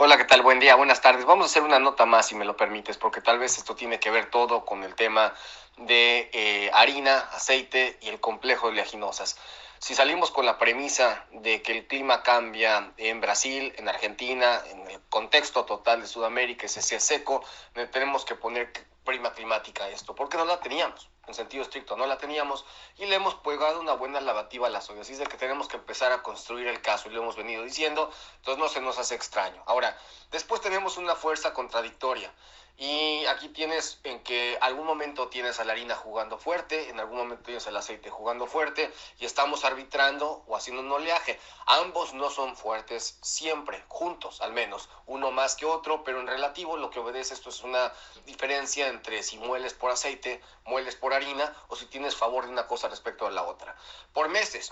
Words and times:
Hola, 0.00 0.16
¿qué 0.16 0.26
tal? 0.26 0.42
Buen 0.42 0.60
día, 0.60 0.76
buenas 0.76 1.00
tardes. 1.00 1.24
Vamos 1.24 1.46
a 1.46 1.46
hacer 1.46 1.64
una 1.64 1.80
nota 1.80 2.06
más, 2.06 2.28
si 2.28 2.36
me 2.36 2.44
lo 2.44 2.56
permites, 2.56 2.96
porque 2.96 3.20
tal 3.20 3.40
vez 3.40 3.58
esto 3.58 3.74
tiene 3.74 3.98
que 3.98 4.12
ver 4.12 4.30
todo 4.30 4.64
con 4.64 4.84
el 4.84 4.94
tema 4.94 5.34
de 5.76 6.30
eh, 6.32 6.70
harina, 6.72 7.18
aceite 7.32 7.98
y 8.00 8.08
el 8.08 8.20
complejo 8.20 8.68
de 8.68 8.74
oleaginosas. 8.74 9.36
Si 9.80 9.96
salimos 9.96 10.30
con 10.30 10.46
la 10.46 10.56
premisa 10.56 11.26
de 11.32 11.62
que 11.62 11.76
el 11.76 11.88
clima 11.88 12.22
cambia 12.22 12.92
en 12.96 13.20
Brasil, 13.20 13.74
en 13.76 13.88
Argentina, 13.88 14.62
en 14.70 14.88
el 14.88 15.00
contexto 15.08 15.64
total 15.64 16.02
de 16.02 16.06
Sudamérica, 16.06 16.66
ese 16.66 16.80
sea 16.80 17.00
seco, 17.00 17.44
tenemos 17.90 18.24
que 18.24 18.36
poner 18.36 18.72
prima 19.02 19.32
climática 19.32 19.82
a 19.82 19.88
esto, 19.88 20.14
porque 20.14 20.36
no 20.36 20.44
la 20.44 20.60
teníamos, 20.60 21.10
en 21.28 21.34
sentido 21.34 21.62
estricto, 21.62 21.96
no 21.96 22.06
la 22.06 22.18
teníamos 22.18 22.64
y 22.96 23.06
le 23.06 23.16
hemos 23.16 23.34
pegado 23.36 23.80
una 23.80 23.92
buena 23.92 24.20
lavativa 24.20 24.66
a 24.66 24.70
la 24.70 24.78
es 24.78 25.18
de 25.18 25.26
que 25.26 25.36
tenemos 25.36 25.68
que 25.68 25.76
empezar 25.76 26.12
a 26.12 26.22
construir 26.22 26.66
el 26.66 26.80
caso 26.80 27.08
y 27.08 27.12
lo 27.12 27.22
hemos 27.22 27.36
venido 27.36 27.62
diciendo, 27.62 28.10
entonces 28.36 28.58
no 28.58 28.68
se 28.68 28.80
nos 28.80 28.98
hace 28.98 29.14
extraño. 29.14 29.62
Ahora, 29.66 29.96
después 30.30 30.60
tenemos 30.60 30.96
una 30.96 31.14
fuerza 31.14 31.52
contradictoria 31.52 32.32
y 32.80 33.26
aquí 33.26 33.48
tienes 33.48 33.98
en 34.04 34.22
que 34.22 34.56
algún 34.60 34.86
momento 34.86 35.26
tienes 35.26 35.58
a 35.58 35.64
la 35.64 35.72
harina 35.72 35.96
jugando 35.96 36.38
fuerte, 36.38 36.90
en 36.90 37.00
algún 37.00 37.18
momento 37.18 37.42
tienes 37.42 37.66
el 37.66 37.76
aceite 37.76 38.08
jugando 38.08 38.46
fuerte 38.46 38.92
y 39.18 39.24
estamos 39.24 39.64
arbitrando 39.64 40.44
o 40.46 40.54
haciendo 40.54 40.82
un 40.82 40.92
oleaje. 40.92 41.40
Ambos 41.66 42.14
no 42.14 42.30
son 42.30 42.56
fuertes 42.56 43.18
siempre, 43.20 43.82
juntos 43.88 44.40
al 44.42 44.52
menos, 44.52 44.88
uno 45.06 45.32
más 45.32 45.56
que 45.56 45.66
otro, 45.66 46.04
pero 46.04 46.20
en 46.20 46.28
relativo 46.28 46.76
lo 46.76 46.90
que 46.90 47.00
obedece 47.00 47.34
esto 47.34 47.48
es 47.48 47.64
una 47.64 47.92
diferencia 48.26 48.86
entre 48.86 49.24
si 49.24 49.38
mueles 49.38 49.74
por 49.74 49.90
aceite, 49.90 50.40
mueles 50.64 50.94
por 50.94 51.12
harina 51.12 51.17
o 51.68 51.76
si 51.76 51.86
tienes 51.86 52.16
favor 52.16 52.46
de 52.46 52.52
una 52.52 52.66
cosa 52.66 52.88
respecto 52.88 53.26
a 53.26 53.30
la 53.30 53.42
otra. 53.42 53.74
Por 54.12 54.28
meses, 54.28 54.70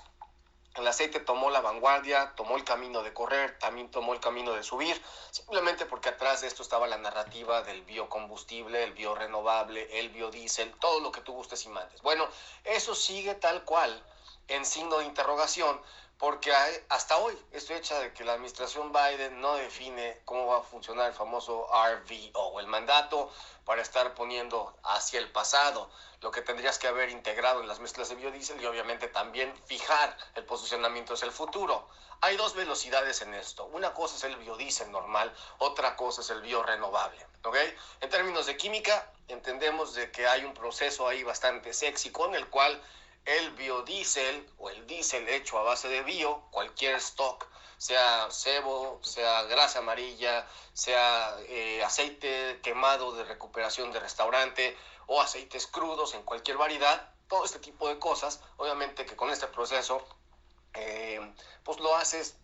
el 0.77 0.87
aceite 0.87 1.21
tomó 1.21 1.51
la 1.51 1.61
vanguardia, 1.61 2.35
tomó 2.37 2.57
el 2.57 2.65
camino 2.65 3.03
de 3.03 3.13
correr, 3.13 3.59
también 3.59 3.91
tomó 3.91 4.13
el 4.13 4.21
camino 4.21 4.53
de 4.53 4.63
subir, 4.63 5.01
simplemente 5.31 5.87
porque 5.87 6.11
atrás 6.11 6.43
de 6.43 6.49
esto 6.49 6.63
estaba 6.63 6.87
la 6.87 6.99
narrativa 6.99 7.63
del 7.63 7.83
biocombustible, 7.83 8.85
el 8.85 8.93
biorenovable, 8.93 9.99
el 9.99 10.11
biodiesel, 10.11 10.73
todo 10.79 11.01
lo 11.01 11.11
que 11.11 11.23
tú 11.23 11.33
gustes 11.33 11.65
y 11.65 11.71
mandes. 11.71 12.03
Bueno, 12.03 12.29
eso 12.65 12.95
sigue 12.95 13.35
tal 13.35 13.65
cual 13.65 14.03
en 14.49 14.65
signo 14.65 14.99
de 14.99 15.05
interrogación, 15.05 15.81
porque 16.19 16.51
hasta 16.89 17.19
hoy 17.19 17.39
estoy 17.53 17.77
hecha 17.77 17.99
de 18.01 18.13
que 18.15 18.25
la 18.25 18.33
administración 18.33 18.91
Biden 18.91 19.41
no 19.41 19.55
define 19.57 20.21
cómo 20.25 20.47
va 20.47 20.59
a 20.59 20.63
funcionar 20.63 21.09
el 21.09 21.13
famoso 21.13 21.69
RVO, 21.69 22.61
el 22.61 22.67
mandato 22.67 23.31
para 23.67 23.83
estar 23.83 24.15
poniendo 24.15 24.75
hacia 24.83 25.19
el 25.19 25.31
pasado 25.31 25.91
lo 26.23 26.31
que 26.31 26.41
tendrías 26.41 26.79
que 26.79 26.89
haber 26.89 27.11
integrado 27.11 27.61
en 27.61 27.69
las 27.69 27.81
mezclas 27.81 28.09
de 28.09 28.15
biodiesel 28.15 28.61
y 28.61 28.67
obviamente 28.67 29.09
también 29.09 29.55
fijar 29.67 30.17
el 30.35 30.45
posicionamiento 30.45 31.15
hacia 31.15 31.27
el 31.27 31.33
futuro. 31.33 31.87
Hay 32.23 32.37
dos 32.37 32.55
velocidades 32.55 33.21
en 33.21 33.35
esto. 33.35 33.67
Una 33.67 33.93
cosa 33.93 34.17
es 34.17 34.25
el 34.25 34.37
biodiesel 34.37 34.91
normal, 34.91 35.33
otra 35.59 35.97
cosa 35.97 36.23
es 36.23 36.31
el 36.31 36.41
biorenovable. 36.41 37.27
¿okay? 37.45 37.75
En 38.01 38.09
términos 38.09 38.47
de 38.47 38.57
química, 38.57 39.13
entendemos 39.29 39.95
de 39.95 40.11
que 40.11 40.27
hay 40.27 40.45
un 40.45 40.55
proceso 40.55 41.07
ahí 41.07 41.23
bastante 41.23 41.75
sexy 41.75 42.11
con 42.11 42.35
el 42.35 42.49
cual 42.49 42.83
el 43.27 43.51
biodiesel 43.53 44.49
o 44.59 44.71
el 44.71 44.87
diésel 44.87 45.29
hecho 45.29 45.59
a 45.59 45.63
base 45.63 45.89
de 45.89 46.03
bio, 46.03 46.43
cualquier 46.51 46.95
stock, 46.97 47.47
sea 47.77 48.29
cebo, 48.31 49.01
sea 49.03 49.43
grasa 49.45 49.81
amarilla, 49.81 50.47
sea 50.73 51.37
eh, 51.49 51.83
aceite 51.85 52.61
quemado 52.63 53.13
de 53.13 53.25
recuperación 53.25 53.93
de 53.93 54.01
restaurante 54.01 54.77
o 55.07 55.21
aceites 55.21 55.67
crudos 55.67 56.15
en 56.15 56.23
cualquier 56.23 56.57
variedad, 56.57 57.13
todo 57.29 57.45
este 57.45 57.59
tipo 57.59 57.89
de 57.89 57.99
cosas, 57.99 58.41
obviamente 58.57 59.05
que 59.05 59.17
con 59.17 59.31
este 59.31 59.49
proceso, 59.49 60.07
eh, 60.75 61.21
pues 61.65 61.81
lo 61.81 61.97
haces 61.97 62.37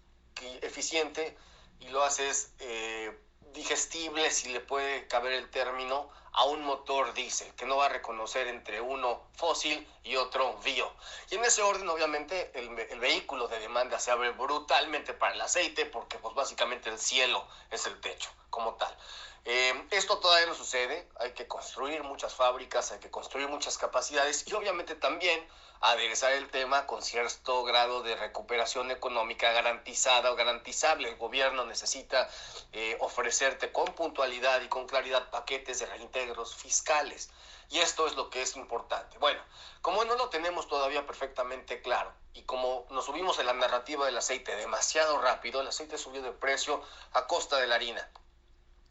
eficiente 0.62 1.36
y 1.78 1.89
lo 1.89 2.02
haces 2.02 2.52
eh, 2.58 3.17
digestible, 3.52 4.30
si 4.30 4.48
le 4.48 4.61
puede 4.61 5.06
caber 5.06 5.33
el 5.33 5.50
término, 5.50 6.11
a 6.33 6.44
un 6.44 6.64
motor 6.64 7.12
diésel, 7.12 7.55
que 7.55 7.67
no 7.67 7.77
va 7.77 7.86
a 7.86 7.91
reconocer 7.91 8.48
entre 8.48 8.80
uno 8.80 9.22
fósil 9.36 9.86
y 10.05 10.17
otro 10.17 10.58
bio. 10.64 10.92
Y 11.30 11.36
en 11.36 11.45
ese 11.45 11.63
orden, 11.63 11.89
obviamente, 11.89 12.51
el, 12.55 12.98
vehículo 12.98 13.48
de 13.48 13.58
demanda 13.61 13.98
se 13.98 14.11
abre 14.11 14.30
brutalmente 14.30 15.13
para 15.14 15.35
el 15.35 15.40
aceite, 15.40 15.86
porque 15.86 16.18
pues 16.18 16.35
básicamente 16.35 16.90
el 16.90 16.98
cielo 16.98 17.46
es 17.70 17.86
el 17.86 18.01
techo 18.01 18.30
como 18.51 18.74
tal. 18.74 18.96
Eh, 19.45 19.86
esto 19.91 20.18
todavía 20.18 20.46
no 20.46 20.55
sucede, 20.55 21.08
hay 21.18 21.33
que 21.33 21.48
construir 21.48 22.02
muchas 22.05 22.35
fábricas, 22.35 22.92
hay 22.92 23.01
que 23.01 23.11
construir 23.11 23.48
muchas 23.48 23.77
capacidades 23.77 24.45
y 24.46 24.55
obviamente 24.55 24.95
también 24.95 25.45
aderezar 25.83 26.33
el 26.33 26.48
tema 26.48 26.86
con 26.86 27.02
cierto 27.02 27.64
grado 27.64 28.05
de 28.05 28.14
recuperación 28.14 28.92
económica 28.92 29.51
garantizada 29.51 30.30
o 30.30 30.36
garantizable. 30.36 31.08
El 31.08 31.17
gobierno 31.17 31.64
necesita 31.64 32.30
eh, 32.73 32.96
ofrecerte 33.01 33.73
con 33.73 33.86
puntualidad 33.86 34.62
y 34.62 34.68
con 34.68 34.86
claridad 34.86 35.29
paquetes 35.30 35.80
de 35.80 35.86
reintegros 35.86 36.55
fiscales. 36.55 37.30
Y 37.72 37.78
esto 37.78 38.06
es 38.06 38.16
lo 38.16 38.28
que 38.28 38.42
es 38.42 38.55
importante. 38.56 39.16
Bueno, 39.16 39.40
como 39.80 40.05
no 40.05 40.14
lo 40.16 40.28
tenemos 40.28 40.68
todavía 40.68 41.06
perfectamente 41.06 41.80
claro 41.80 42.12
y 42.34 42.42
como 42.42 42.86
nos 42.90 43.06
subimos 43.06 43.38
en 43.38 43.46
la 43.46 43.55
narrativa 43.55 44.05
del 44.05 44.18
aceite 44.18 44.55
demasiado 44.56 45.18
rápido, 45.22 45.62
el 45.62 45.68
aceite 45.68 45.96
subió 45.96 46.20
de 46.20 46.32
precio 46.32 46.82
a 47.14 47.27
costa 47.27 47.56
de 47.56 47.66
la 47.66 47.77
harina. 47.77 48.06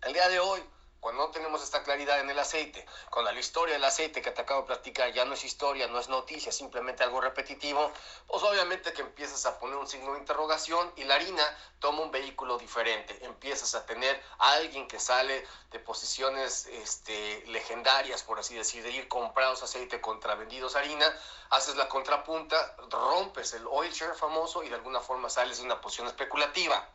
El 0.01 0.13
día 0.13 0.27
de 0.29 0.39
hoy, 0.39 0.67
cuando 1.01 1.25
no 1.25 1.31
tenemos 1.31 1.63
esta 1.63 1.81
claridad 1.81 2.19
en 2.19 2.29
el 2.29 2.37
aceite, 2.37 2.85
cuando 3.09 3.31
la 3.31 3.39
historia 3.39 3.73
del 3.73 3.83
aceite 3.83 4.21
que 4.21 4.29
te 4.29 4.41
acabo 4.41 4.61
de 4.61 4.67
platicar 4.67 5.11
ya 5.11 5.25
no 5.25 5.33
es 5.33 5.43
historia, 5.43 5.87
no 5.87 5.97
es 5.99 6.09
noticia, 6.09 6.51
simplemente 6.51 7.03
algo 7.03 7.19
repetitivo, 7.19 7.91
pues 8.27 8.43
obviamente 8.43 8.93
que 8.93 9.01
empiezas 9.01 9.47
a 9.47 9.57
poner 9.59 9.77
un 9.77 9.87
signo 9.87 10.13
de 10.13 10.19
interrogación 10.19 10.93
y 10.95 11.03
la 11.03 11.15
harina 11.15 11.43
toma 11.79 12.03
un 12.03 12.11
vehículo 12.11 12.59
diferente. 12.59 13.17
Empiezas 13.25 13.73
a 13.73 13.83
tener 13.83 14.21
a 14.37 14.53
alguien 14.53 14.87
que 14.87 14.99
sale 14.99 15.43
de 15.71 15.79
posiciones 15.79 16.67
este, 16.67 17.43
legendarias, 17.47 18.21
por 18.21 18.37
así 18.37 18.53
decir, 18.53 18.83
de 18.83 18.91
ir 18.91 19.07
comprados 19.07 19.63
aceite 19.63 19.99
contra 20.01 20.35
vendidos 20.35 20.75
harina, 20.75 21.11
haces 21.49 21.77
la 21.77 21.89
contrapunta, 21.89 22.75
rompes 22.91 23.53
el 23.53 23.65
oil 23.65 23.91
share 23.91 24.13
famoso 24.13 24.63
y 24.63 24.69
de 24.69 24.75
alguna 24.75 24.99
forma 24.99 25.31
sales 25.31 25.57
de 25.57 25.63
una 25.63 25.81
posición 25.81 26.05
especulativa. 26.05 26.87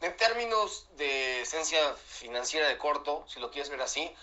En 0.00 0.16
términos 0.16 0.86
de 0.96 1.40
esencia 1.40 1.94
financiera 1.94 2.68
de 2.68 2.76
corto, 2.76 3.24
si 3.28 3.40
lo 3.40 3.50
quieres 3.50 3.70
ver 3.70 3.80
así, 3.80 4.14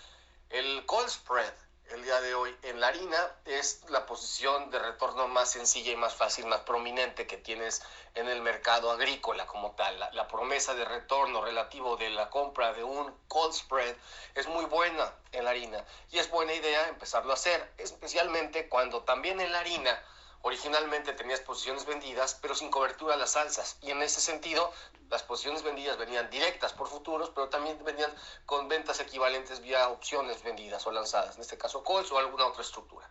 el 0.50 0.86
call 0.86 1.10
spread 1.10 1.52
el 1.90 2.02
día 2.02 2.20
de 2.20 2.34
hoy 2.34 2.56
en 2.62 2.80
la 2.80 2.88
harina 2.88 3.36
es 3.44 3.82
la 3.90 4.06
posición 4.06 4.70
de 4.70 4.78
retorno 4.78 5.28
más 5.28 5.50
sencilla 5.50 5.92
y 5.92 5.96
más 5.96 6.14
fácil, 6.14 6.46
más 6.46 6.60
prominente 6.60 7.26
que 7.26 7.36
tienes 7.36 7.82
en 8.14 8.28
el 8.28 8.40
mercado 8.40 8.90
agrícola 8.90 9.46
como 9.46 9.72
tal. 9.72 9.98
La, 10.00 10.10
la, 10.12 10.26
promesa 10.26 10.74
de 10.74 10.84
retorno 10.84 11.44
relativo 11.44 11.96
de 11.96 12.10
la 12.10 12.30
compra 12.30 12.72
de 12.72 12.84
un 12.84 13.14
call 13.28 13.52
spread 13.52 13.94
es 14.34 14.48
muy 14.48 14.64
buena 14.64 15.12
en 15.32 15.44
la 15.44 15.50
harina 15.50 15.84
y 16.10 16.18
es 16.18 16.30
buena 16.30 16.54
idea 16.54 16.88
empezarlo 16.88 17.32
a 17.32 17.34
hacer, 17.34 17.72
especialmente 17.76 18.68
cuando 18.68 19.02
también 19.02 19.40
en 19.40 19.52
la 19.52 19.60
harina 19.60 20.02
Originalmente 20.46 21.14
tenías 21.14 21.40
posiciones 21.40 21.86
vendidas, 21.86 22.38
pero 22.42 22.54
sin 22.54 22.70
cobertura 22.70 23.14
a 23.14 23.16
las 23.16 23.34
alzas. 23.34 23.78
Y 23.80 23.90
en 23.90 24.02
ese 24.02 24.20
sentido, 24.20 24.70
las 25.08 25.22
posiciones 25.22 25.62
vendidas 25.62 25.96
venían 25.96 26.28
directas 26.28 26.74
por 26.74 26.86
futuros, 26.86 27.30
pero 27.34 27.48
también 27.48 27.82
venían 27.82 28.14
con 28.44 28.68
ventas 28.68 29.00
equivalentes 29.00 29.60
vía 29.62 29.88
opciones 29.88 30.42
vendidas 30.42 30.86
o 30.86 30.92
lanzadas, 30.92 31.36
en 31.36 31.40
este 31.40 31.56
caso 31.56 31.82
calls 31.82 32.12
o 32.12 32.18
alguna 32.18 32.46
otra 32.46 32.60
estructura. 32.60 33.08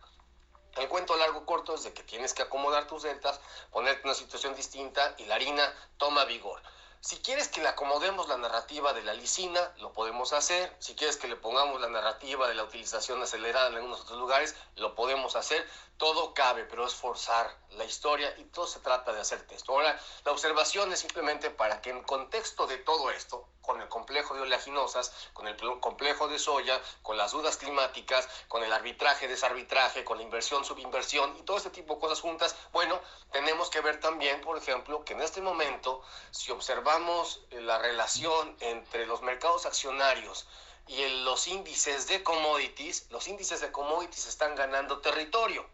El 0.75 0.88
cuento 0.88 1.17
largo 1.17 1.44
corto 1.44 1.73
es 1.73 1.81
de 1.81 1.91
que 1.91 2.03
tienes 2.03 2.35
que 2.35 2.44
acomodar 2.44 2.85
tus 2.85 3.01
deltas, 3.01 3.39
ponerte 3.71 4.03
una 4.05 4.13
situación 4.13 4.53
distinta 4.53 5.15
y 5.17 5.25
la 5.25 5.33
harina 5.33 5.73
toma 5.97 6.25
vigor. 6.25 6.61
Si 7.03 7.17
quieres 7.17 7.49
que 7.49 7.59
le 7.59 7.67
acomodemos 7.67 8.29
la 8.29 8.37
narrativa 8.37 8.93
de 8.93 9.03
la 9.03 9.13
lisina, 9.13 9.73
lo 9.79 9.91
podemos 9.91 10.31
hacer. 10.31 10.73
Si 10.79 10.95
quieres 10.95 11.17
que 11.17 11.27
le 11.27 11.35
pongamos 11.35 11.81
la 11.81 11.89
narrativa 11.89 12.47
de 12.47 12.55
la 12.55 12.63
utilización 12.63 13.21
acelerada 13.21 13.67
en 13.67 13.75
algunos 13.75 13.99
otros 13.99 14.17
lugares, 14.17 14.55
lo 14.77 14.95
podemos 14.95 15.35
hacer. 15.35 15.69
Todo 15.97 16.33
cabe, 16.33 16.63
pero 16.63 16.87
es 16.87 16.95
forzar 16.95 17.53
la 17.78 17.85
historia 17.85 18.34
y 18.38 18.44
todo 18.45 18.67
se 18.67 18.79
trata 18.79 19.13
de 19.13 19.22
hacer 19.22 19.45
texto. 19.47 19.73
Ahora, 19.73 20.00
la 20.25 20.31
observación 20.31 20.91
es 20.94 21.00
simplemente 21.00 21.50
para 21.50 21.81
que 21.81 21.89
en 21.89 22.03
contexto 22.03 22.67
de 22.67 22.78
todo 22.78 23.11
esto, 23.11 23.47
con 23.61 23.81
el 23.81 23.88
complejo 23.88 24.33
de 24.33 24.42
oleaginosas, 24.42 25.13
con 25.33 25.47
el 25.47 25.56
complejo 25.80 26.27
de 26.27 26.38
soya, 26.38 26.81
con 27.01 27.18
las 27.18 27.31
dudas 27.31 27.57
climáticas, 27.57 28.27
con 28.47 28.63
el 28.63 28.74
arbitraje, 28.74 29.27
desarbitraje, 29.27 30.03
con 30.03 30.18
la 30.18 30.24
inversión, 30.24 30.65
subinversión 30.65 31.36
y 31.38 31.44
todo 31.44 31.57
este 31.57 31.69
tipo 31.69 31.95
de 31.95 32.01
cosas 32.01 32.19
juntas, 32.19 32.56
bueno, 32.71 33.00
tenemos 33.31 33.69
que 33.69 33.81
ver 33.81 34.00
también, 34.00 34.42
por 34.42 34.57
ejemplo, 34.57 35.03
que 35.06 35.13
en 35.13 35.21
este 35.21 35.42
momento, 35.42 36.01
si 36.31 36.51
observamos 36.51 37.42
la 37.51 37.80
relación 37.80 38.56
entre 38.59 39.06
los 39.06 39.21
mercados 39.21 39.65
accionarios 39.65 40.45
y 40.88 41.06
los 41.24 41.47
índices 41.47 42.07
de 42.07 42.24
commodities, 42.24 43.09
los 43.09 43.27
índices 43.27 43.62
de 43.62 43.71
commodities 43.71 44.27
están 44.27 44.56
ganando 44.56 45.00
territorio. 45.00 45.65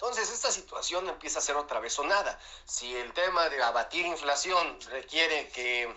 Entonces, 0.00 0.30
esta 0.30 0.52
situación 0.52 1.08
empieza 1.08 1.40
a 1.40 1.42
ser 1.42 1.56
otra 1.56 1.80
vez 1.80 1.92
sonada. 1.92 2.38
Si 2.66 2.94
el 2.94 3.12
tema 3.14 3.48
de 3.48 3.60
abatir 3.60 4.06
inflación 4.06 4.78
requiere 4.92 5.48
que 5.48 5.92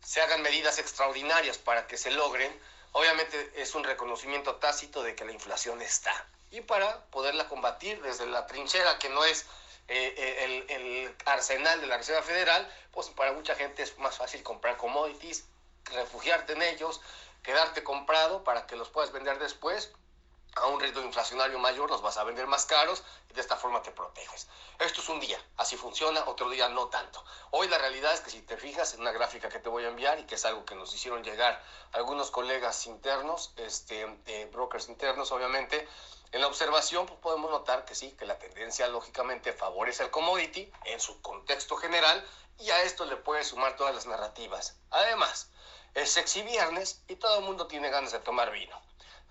se 0.00 0.20
hagan 0.20 0.42
medidas 0.42 0.78
extraordinarias 0.78 1.58
para 1.58 1.88
que 1.88 1.96
se 1.96 2.12
logren, 2.12 2.56
obviamente 2.92 3.52
es 3.56 3.74
un 3.74 3.82
reconocimiento 3.82 4.54
tácito 4.56 5.02
de 5.02 5.16
que 5.16 5.24
la 5.24 5.32
inflación 5.32 5.82
está. 5.82 6.12
Y 6.52 6.60
para 6.60 7.04
poderla 7.06 7.48
combatir 7.48 8.00
desde 8.00 8.26
la 8.26 8.46
trinchera, 8.46 8.96
que 9.00 9.08
no 9.08 9.24
es 9.24 9.42
eh, 9.88 10.14
eh, 10.16 10.44
el, 10.68 10.80
el, 10.80 11.16
arsenal 11.24 11.80
de 11.80 11.88
la 11.88 11.96
Reserva 11.96 12.22
Federal, 12.22 12.72
pues 12.92 13.08
para 13.08 13.32
mucha 13.32 13.56
gente 13.56 13.82
es 13.82 13.98
más 13.98 14.18
fácil 14.18 14.44
comprar 14.44 14.76
commodities, 14.76 15.46
refugiarte 15.86 16.52
en 16.52 16.62
ellos, 16.62 17.00
quedarte 17.42 17.82
comprado 17.82 18.44
para 18.44 18.68
que 18.68 18.76
los 18.76 18.88
puedas 18.88 19.10
vender 19.10 19.40
después 19.40 19.90
a 20.56 20.66
un 20.66 20.80
ritmo 20.80 21.00
inflacionario 21.02 21.58
mayor, 21.58 21.90
los 21.90 22.02
vas 22.02 22.18
a 22.18 22.24
vender 22.24 22.46
más 22.46 22.66
caros 22.66 23.02
y 23.30 23.32
de 23.32 23.40
esta 23.40 23.56
forma 23.56 23.82
te 23.82 23.90
proteges. 23.90 24.48
Esto 24.78 25.00
es 25.00 25.08
un 25.08 25.20
día, 25.20 25.38
así 25.56 25.76
funciona, 25.76 26.24
otro 26.26 26.50
día 26.50 26.68
no 26.68 26.88
tanto. 26.88 27.24
Hoy 27.50 27.68
la 27.68 27.78
realidad 27.78 28.12
es 28.12 28.20
que 28.20 28.30
si 28.30 28.42
te 28.42 28.56
fijas 28.56 28.94
en 28.94 29.00
una 29.00 29.12
gráfica 29.12 29.48
que 29.48 29.58
te 29.58 29.68
voy 29.68 29.84
a 29.84 29.88
enviar 29.88 30.18
y 30.18 30.24
que 30.24 30.34
es 30.34 30.44
algo 30.44 30.64
que 30.64 30.74
nos 30.74 30.94
hicieron 30.94 31.22
llegar 31.22 31.62
algunos 31.92 32.30
colegas 32.30 32.86
internos, 32.86 33.52
este, 33.56 34.18
eh, 34.26 34.48
brokers 34.52 34.88
internos 34.88 35.32
obviamente, 35.32 35.88
en 36.32 36.40
la 36.40 36.46
observación 36.46 37.06
pues, 37.06 37.18
podemos 37.20 37.50
notar 37.50 37.84
que 37.84 37.94
sí, 37.94 38.10
que 38.12 38.24
la 38.26 38.38
tendencia 38.38 38.88
lógicamente 38.88 39.52
favorece 39.52 40.02
al 40.02 40.10
commodity 40.10 40.70
en 40.84 41.00
su 41.00 41.20
contexto 41.22 41.76
general 41.76 42.26
y 42.58 42.70
a 42.70 42.82
esto 42.82 43.04
le 43.06 43.16
puedes 43.16 43.48
sumar 43.48 43.76
todas 43.76 43.94
las 43.94 44.06
narrativas. 44.06 44.76
Además, 44.90 45.50
es 45.94 46.10
sexy 46.10 46.42
viernes 46.42 47.02
y 47.08 47.16
todo 47.16 47.38
el 47.38 47.44
mundo 47.44 47.66
tiene 47.66 47.90
ganas 47.90 48.12
de 48.12 48.18
tomar 48.20 48.50
vino. 48.50 48.80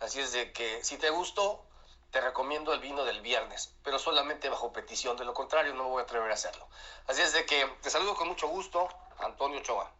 Así 0.01 0.19
es 0.19 0.31
de 0.33 0.51
que 0.51 0.83
si 0.83 0.97
te 0.97 1.11
gustó, 1.11 1.63
te 2.09 2.19
recomiendo 2.19 2.73
el 2.73 2.79
vino 2.79 3.05
del 3.05 3.21
viernes, 3.21 3.73
pero 3.83 3.99
solamente 3.99 4.49
bajo 4.49 4.73
petición. 4.73 5.15
De 5.15 5.25
lo 5.25 5.33
contrario, 5.35 5.75
no 5.75 5.89
voy 5.89 6.01
a 6.01 6.03
atrever 6.03 6.31
a 6.31 6.33
hacerlo. 6.33 6.67
Así 7.07 7.21
es 7.21 7.33
de 7.33 7.45
que 7.45 7.65
te 7.81 7.89
saludo 7.91 8.15
con 8.15 8.27
mucho 8.27 8.47
gusto, 8.47 8.89
Antonio 9.19 9.61
Choa. 9.61 9.91